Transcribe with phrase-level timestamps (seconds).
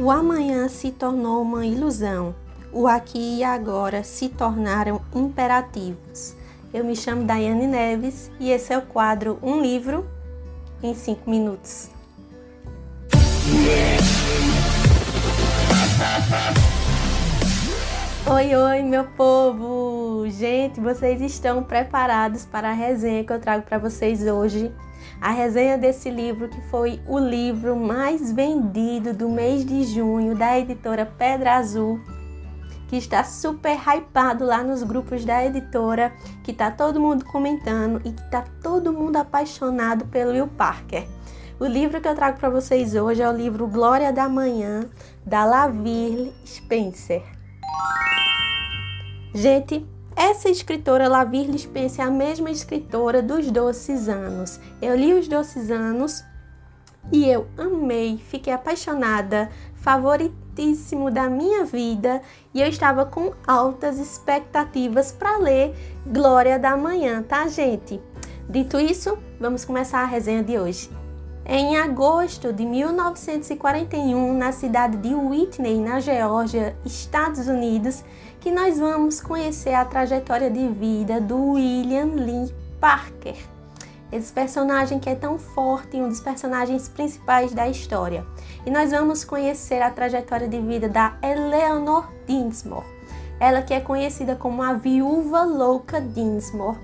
[0.00, 2.34] O amanhã se tornou uma ilusão.
[2.72, 6.34] O aqui e agora se tornaram imperativos.
[6.72, 10.08] Eu me chamo Daiane Neves e esse é o quadro Um Livro
[10.82, 11.90] em 5 Minutos.
[18.32, 20.26] Oi, oi, meu povo!
[20.30, 24.72] Gente, vocês estão preparados para a resenha que eu trago para vocês hoje?
[25.20, 30.58] A resenha desse livro, que foi o livro mais vendido do mês de junho da
[30.58, 32.00] editora Pedra Azul,
[32.88, 36.10] que está super hypado lá nos grupos da editora,
[36.42, 41.06] que tá todo mundo comentando e que tá todo mundo apaixonado pelo Will Parker.
[41.60, 44.88] O livro que eu trago para vocês hoje é o livro Glória da Manhã,
[45.26, 47.22] da Laville Spencer.
[49.34, 54.60] Gente, essa escritora Laville Spencer é a mesma escritora dos Doces Anos.
[54.80, 56.24] Eu li os Doces Anos
[57.12, 62.20] e eu amei, fiquei apaixonada, favoritíssimo da minha vida
[62.52, 65.74] e eu estava com altas expectativas para ler
[66.06, 68.00] Glória da Manhã, tá, gente?
[68.48, 70.90] Dito isso, vamos começar a resenha de hoje.
[71.46, 78.04] Em agosto de 1941, na cidade de Whitney, na Geórgia, Estados Unidos,
[78.40, 83.36] que nós vamos conhecer a trajetória de vida do William Lee Parker.
[84.10, 88.26] Esse personagem que é tão forte, um dos personagens principais da história.
[88.64, 92.86] E nós vamos conhecer a trajetória de vida da Eleanor Dinsmore.
[93.38, 96.78] Ela que é conhecida como a viúva louca Dinsmore,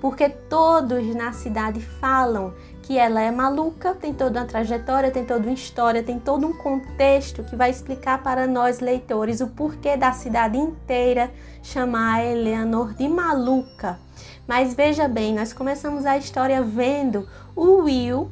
[0.00, 5.40] porque todos na cidade falam que ela é maluca, tem toda uma trajetória, tem toda
[5.40, 10.12] uma história, tem todo um contexto que vai explicar para nós leitores o porquê da
[10.12, 11.30] cidade inteira
[11.62, 13.98] chamar a Eleanor de maluca.
[14.46, 18.30] Mas veja bem, nós começamos a história vendo o Will,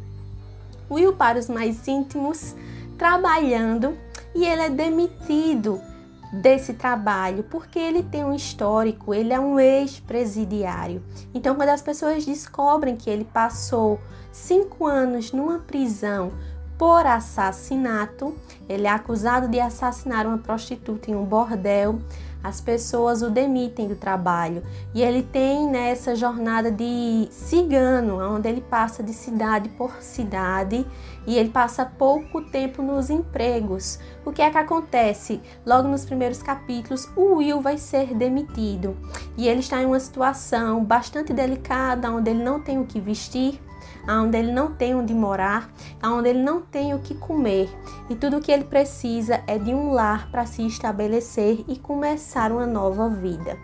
[0.88, 2.54] Will para os mais íntimos,
[2.96, 3.96] trabalhando
[4.34, 5.80] e ele é demitido
[6.40, 11.02] desse trabalho, porque ele tem um histórico, ele é um ex-presidiário.
[11.32, 14.00] Então, quando as pessoas descobrem que ele passou
[14.32, 16.32] cinco anos numa prisão
[16.76, 18.34] por assassinato,
[18.68, 22.00] ele é acusado de assassinar uma prostituta em um bordel
[22.44, 24.62] as pessoas o demitem do trabalho.
[24.94, 30.86] E ele tem nessa né, jornada de cigano, onde ele passa de cidade por cidade
[31.26, 33.98] e ele passa pouco tempo nos empregos.
[34.26, 35.40] O que é que acontece?
[35.64, 38.94] Logo nos primeiros capítulos, o Will vai ser demitido
[39.38, 43.58] e ele está em uma situação bastante delicada, onde ele não tem o que vestir
[44.08, 45.70] onde ele não tem onde morar,
[46.02, 47.68] onde ele não tem o que comer,
[48.08, 52.52] e tudo o que ele precisa é de um lar para se estabelecer e começar
[52.52, 53.56] uma nova vida.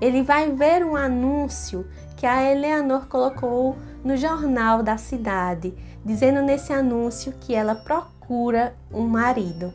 [0.00, 1.86] Ele vai ver um anúncio
[2.16, 5.74] que a Eleanor colocou no jornal da cidade,
[6.04, 9.72] dizendo nesse anúncio que ela procura um marido.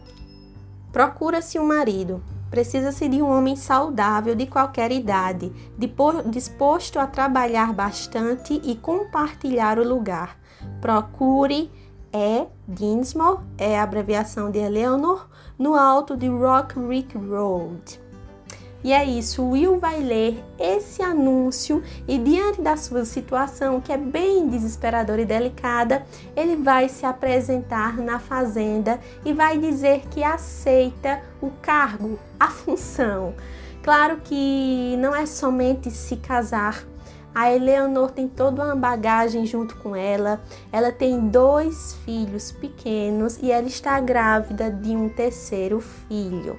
[0.92, 2.22] Procura-se um marido.
[2.50, 5.52] Precisa-se de um homem saudável de qualquer idade,
[6.26, 10.38] disposto a trabalhar bastante e compartilhar o lugar.
[10.82, 11.72] Procure
[12.12, 12.48] E.
[12.68, 18.09] Dinsmore, é a abreviação de Eleanor, no alto de Rock Creek Road.
[18.84, 23.98] E é isso, Will vai ler esse anúncio e diante da sua situação, que é
[23.98, 31.22] bem desesperadora e delicada, ele vai se apresentar na fazenda e vai dizer que aceita
[31.42, 33.34] o cargo, a função.
[33.84, 36.86] Claro que não é somente se casar.
[37.36, 40.42] A Eleanor tem toda uma bagagem junto com ela.
[40.72, 46.58] Ela tem dois filhos pequenos e ela está grávida de um terceiro filho.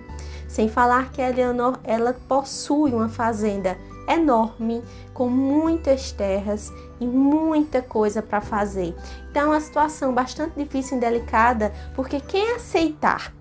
[0.50, 3.78] Sem falar que a Eleanor ela possui uma fazenda
[4.08, 4.82] enorme
[5.14, 8.92] com muitas terras e muita coisa para fazer.
[9.30, 13.32] Então é uma situação bastante difícil e delicada, porque quem aceitar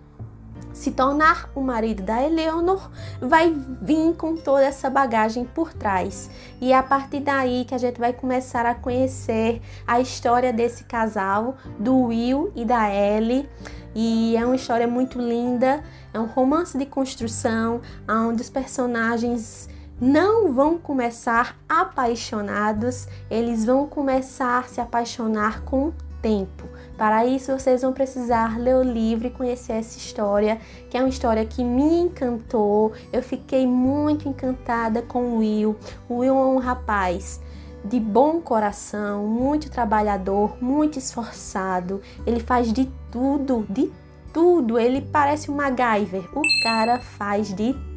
[0.73, 2.89] se tornar o marido da Eleanor,
[3.19, 6.29] vai vir com toda essa bagagem por trás.
[6.61, 10.83] E é a partir daí que a gente vai começar a conhecer a história desse
[10.83, 13.50] casal, do Will e da Ellie.
[13.94, 15.83] E é uma história muito linda,
[16.13, 19.67] é um romance de construção, onde os personagens
[20.00, 26.66] não vão começar apaixonados, eles vão começar a se apaixonar com o tempo.
[26.98, 31.10] Para isso, vocês vão precisar ler o livro e conhecer essa história, que é uma
[31.10, 32.92] história que me encantou.
[33.12, 35.75] Eu fiquei muito encantada com o Will.
[36.10, 37.42] O Will é um rapaz
[37.86, 42.01] de bom coração, muito trabalhador, muito esforçado.
[42.25, 43.89] Ele faz de tudo, de
[44.33, 44.77] tudo.
[44.77, 46.25] Ele parece um MacGyver.
[46.38, 47.88] O cara faz de tudo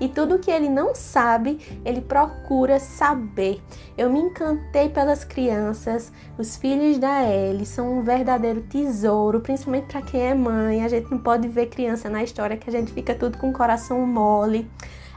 [0.00, 3.60] e tudo que ele não sabe, ele procura saber.
[3.96, 10.02] Eu me encantei pelas crianças, os filhos da Ellie são um verdadeiro tesouro, principalmente para
[10.02, 10.84] quem é mãe.
[10.84, 13.52] A gente não pode ver criança na história que a gente fica tudo com o
[13.52, 14.70] coração mole.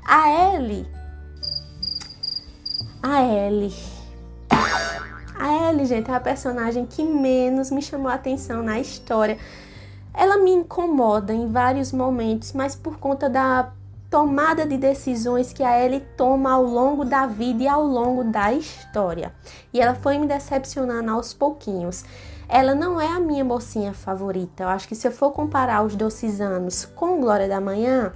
[0.04, 0.88] A Ellie,
[3.04, 3.74] a Ellie,
[5.40, 9.38] a Ellie, gente, é a personagem que menos me chamou a atenção na história.
[10.14, 13.72] Ela me incomoda em vários momentos, mas por conta da
[14.12, 18.52] tomada de decisões que a Ellie toma ao longo da vida e ao longo da
[18.52, 19.34] história.
[19.74, 22.04] E ela foi me decepcionando aos pouquinhos.
[22.50, 24.64] Ela não é a minha mocinha favorita.
[24.64, 28.12] Eu acho que se eu for comparar os doces anos com Glória da Manhã,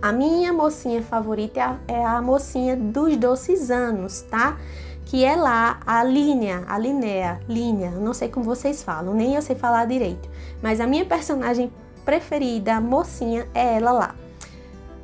[0.00, 4.56] a minha mocinha favorita é a, é a mocinha dos doces anos, tá?
[5.04, 9.42] Que é lá a Linea, a Linea, Linea, não sei como vocês falam, nem eu
[9.42, 10.30] sei falar direito.
[10.62, 11.70] Mas a minha personagem
[12.06, 14.27] preferida, mocinha, é ela lá.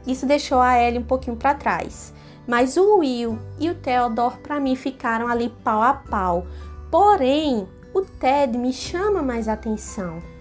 [0.07, 2.13] Isso deixou a Ellie um pouquinho para trás.
[2.47, 6.47] Mas o Will e o Theodore para mim ficaram ali pau a pau.
[6.91, 10.34] Porém, o Ted me chama mais atenção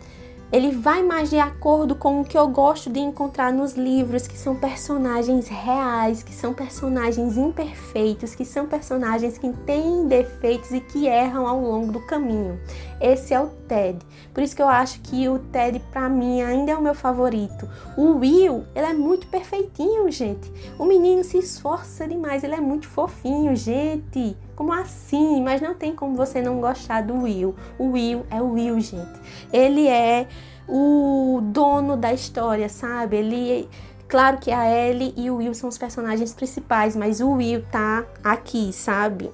[0.54, 4.38] ele vai mais de acordo com o que eu gosto de encontrar nos livros, que
[4.38, 11.08] são personagens reais, que são personagens imperfeitos, que são personagens que têm defeitos e que
[11.08, 12.60] erram ao longo do caminho.
[13.02, 13.98] Esse é o Ted.
[14.32, 17.68] Por isso que eu acho que o Ted para mim ainda é o meu favorito.
[17.98, 20.52] O Will, ele é muito perfeitinho, gente.
[20.78, 24.38] O menino se esforça demais, ele é muito fofinho, gente.
[24.64, 25.44] Como assim?
[25.44, 27.54] Mas não tem como você não gostar do Will.
[27.78, 29.20] O Will é o Will, gente.
[29.52, 30.26] Ele é
[30.70, 33.18] o dono da história, sabe?
[33.18, 33.70] Ele
[34.08, 38.06] Claro que a Ellie e o Will são os personagens principais, mas o Will tá
[38.24, 39.30] aqui, sabe?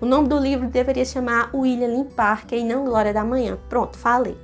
[0.00, 3.58] O nome do livro deveria chamar William Parker e não Glória da Manhã.
[3.68, 4.38] Pronto, falei.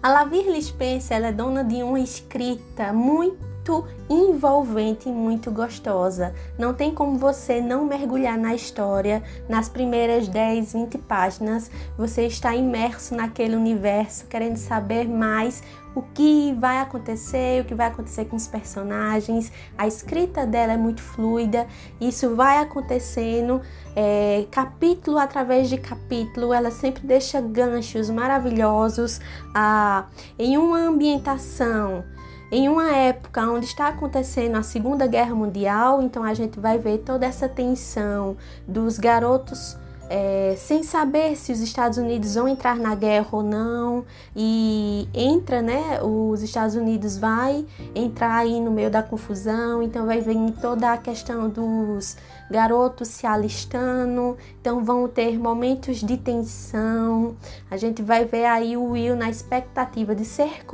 [0.00, 6.32] A Lavirle Spencer ela é dona de uma escrita muito muito envolvente e muito gostosa.
[6.56, 11.70] Não tem como você não mergulhar na história nas primeiras 10, 20 páginas.
[11.98, 15.62] Você está imerso naquele universo, querendo saber mais
[15.96, 19.50] o que vai acontecer, o que vai acontecer com os personagens.
[19.76, 21.66] A escrita dela é muito fluida,
[22.00, 23.60] isso vai acontecendo
[23.96, 26.52] é, capítulo através de capítulo.
[26.52, 29.20] Ela sempre deixa ganchos maravilhosos
[29.54, 30.06] ah,
[30.38, 32.04] em uma ambientação
[32.50, 36.98] em uma época onde está acontecendo a Segunda Guerra Mundial, então a gente vai ver
[36.98, 39.76] toda essa tensão dos garotos
[40.08, 44.04] é, sem saber se os Estados Unidos vão entrar na guerra ou não,
[44.34, 46.00] e entra, né?
[46.02, 47.64] Os Estados Unidos vai
[47.94, 52.16] entrar aí no meio da confusão, então vai vir toda a questão dos
[52.50, 57.36] garotos se alistando, então vão ter momentos de tensão.
[57.70, 60.64] A gente vai ver aí o Will na expectativa de ser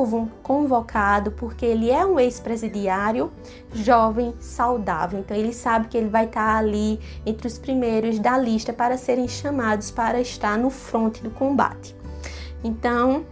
[0.42, 3.32] convocado, porque ele é um ex-presidiário,
[3.72, 8.72] jovem, saudável, então ele sabe que ele vai estar ali entre os primeiros da lista
[8.72, 11.94] para serem serem chamados para estar no fronte do combate.
[12.62, 13.24] Então,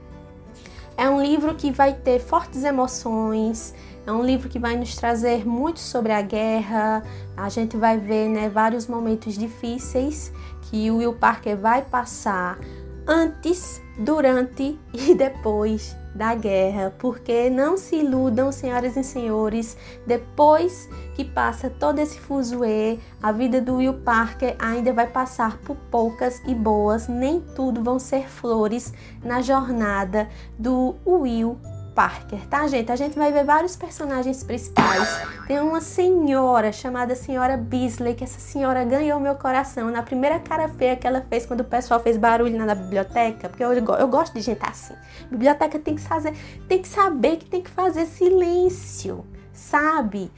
[0.96, 3.75] é um livro que vai ter fortes emoções,
[4.06, 7.02] é um livro que vai nos trazer muito sobre a guerra.
[7.37, 10.32] A gente vai ver né, vários momentos difíceis
[10.62, 12.58] que o Will Parker vai passar
[13.06, 19.76] antes, durante e depois da guerra, porque não se iludam, senhoras e senhores,
[20.06, 25.76] depois que passa todo esse fuzuê, a vida do Will Parker ainda vai passar por
[25.90, 28.92] poucas e boas, nem tudo vão ser flores
[29.22, 30.28] na jornada
[30.58, 31.58] do Will
[31.94, 32.91] Parker, tá, gente?
[32.91, 35.09] A gente vai ver vários personagens principais.
[35.47, 40.69] Tem uma senhora chamada Senhora Beasley, que essa senhora ganhou meu coração na primeira cara
[40.69, 44.35] feia que ela fez quando o pessoal fez barulho na biblioteca, porque eu, eu gosto
[44.35, 44.94] de gente assim.
[45.31, 46.35] Biblioteca tem que fazer,
[46.69, 50.31] tem que saber que tem que fazer silêncio, sabe?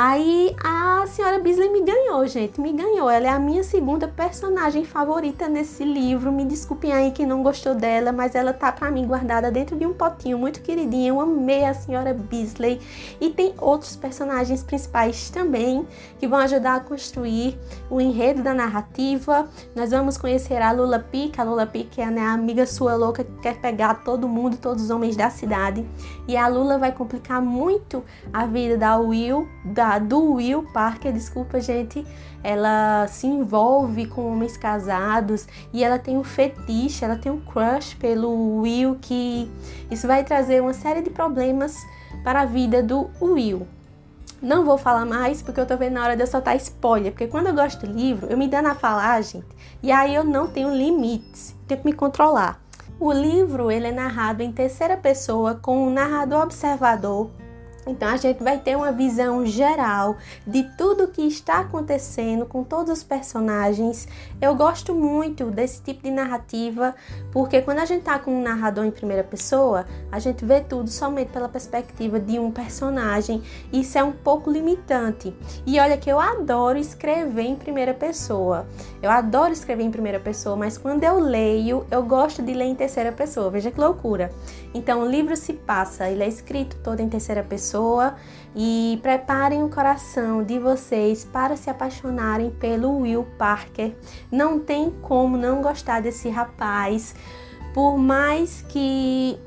[0.00, 3.10] Aí a senhora Beasley me ganhou, gente, me ganhou.
[3.10, 6.30] Ela é a minha segunda personagem favorita nesse livro.
[6.30, 9.84] Me desculpem aí quem não gostou dela, mas ela tá para mim guardada dentro de
[9.84, 11.08] um potinho muito queridinha.
[11.08, 12.80] Eu amei a senhora Beasley
[13.20, 15.84] e tem outros personagens principais também
[16.20, 17.58] que vão ajudar a construir
[17.90, 19.48] o enredo da narrativa.
[19.74, 21.40] Nós vamos conhecer a Lula Pique.
[21.40, 24.84] A Lula Pique é né, a amiga sua louca que quer pegar todo mundo, todos
[24.84, 25.84] os homens da cidade.
[26.28, 31.60] E a Lula vai complicar muito a vida da Will, da do Will Parker, desculpa,
[31.60, 32.04] gente,
[32.42, 37.94] ela se envolve com homens casados e ela tem um fetiche, ela tem um crush
[37.94, 39.48] pelo Will, que
[39.90, 41.76] isso vai trazer uma série de problemas
[42.22, 43.66] para a vida do Will.
[44.42, 47.26] Não vou falar mais porque eu tô vendo na hora de eu soltar spoiler, porque
[47.26, 49.46] quando eu gosto do livro, eu me dando a falar, gente,
[49.82, 52.60] e aí eu não tenho limites, tenho que me controlar.
[53.00, 57.30] O livro ele é narrado em terceira pessoa com um narrador observador
[57.88, 62.92] Então a gente vai ter uma visão geral de tudo que está acontecendo com todos
[62.92, 64.06] os personagens.
[64.40, 66.94] Eu gosto muito desse tipo de narrativa,
[67.32, 70.90] porque quando a gente tá com um narrador em primeira pessoa, a gente vê tudo
[70.90, 73.42] somente pela perspectiva de um personagem.
[73.72, 75.34] Isso é um pouco limitante.
[75.66, 78.66] E olha que eu adoro escrever em primeira pessoa.
[79.02, 82.74] Eu adoro escrever em primeira pessoa, mas quando eu leio, eu gosto de ler em
[82.74, 83.50] terceira pessoa.
[83.50, 84.30] Veja que loucura.
[84.74, 87.42] Então o livro se passa, ele é escrito todo em terceira
[87.78, 88.16] pessoa
[88.56, 93.94] e preparem o coração de vocês para se apaixonarem pelo Will Parker.
[94.30, 97.14] Não tem como não gostar desse rapaz,
[97.72, 99.38] por mais que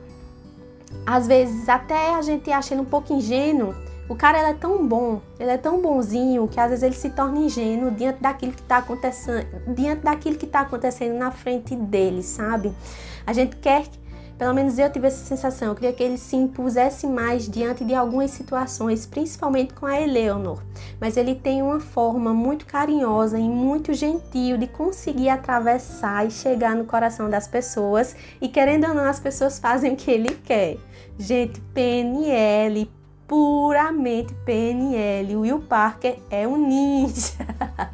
[1.05, 3.75] às vezes até a gente ache ele um pouco ingênuo.
[4.07, 7.09] O cara ele é tão bom, ele é tão bonzinho que às vezes ele se
[7.11, 12.21] torna ingênuo diante daquilo que está acontecendo, diante daquilo que está acontecendo na frente dele,
[12.21, 12.73] sabe?
[13.25, 13.83] A gente quer
[14.37, 15.69] pelo menos eu tive essa sensação.
[15.69, 20.63] Eu queria que ele se impusesse mais diante de algumas situações, principalmente com a Eleanor.
[20.99, 26.75] Mas ele tem uma forma muito carinhosa e muito gentil de conseguir atravessar e chegar
[26.75, 28.15] no coração das pessoas.
[28.41, 30.77] E querendo ou não, as pessoas fazem o que ele quer.
[31.17, 32.89] Gente, PNL,
[33.27, 35.35] puramente PNL.
[35.37, 37.33] Will Parker é um ninja.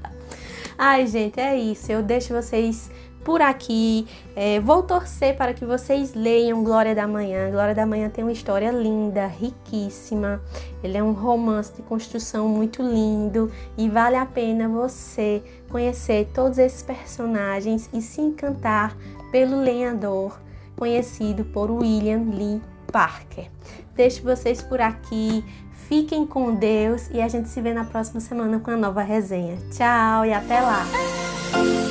[0.78, 1.92] Ai, gente, é isso.
[1.92, 2.92] Eu deixo vocês
[3.28, 4.08] por aqui.
[4.38, 7.52] É, vou torcer para que vocês leiam Glória da Manhã.
[7.52, 10.42] Glória da Manhã tem uma história linda, riquíssima.
[10.82, 16.58] Ele é um romance de construção muito lindo e vale a pena você conhecer todos
[16.58, 18.96] esses personagens e se encantar
[19.30, 20.40] pelo lenhador
[20.78, 22.62] conhecido por William Lee
[22.94, 23.52] Parker.
[23.94, 25.44] Deixo vocês por aqui.
[25.90, 29.58] Fiquem com Deus e a gente se vê na próxima semana com a nova resenha.
[29.70, 31.87] Tchau e até lá!